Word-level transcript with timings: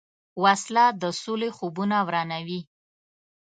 وسله 0.43 0.85
د 1.01 1.03
سولې 1.21 1.49
خوبونه 1.57 1.97
ورانوي 2.07 2.61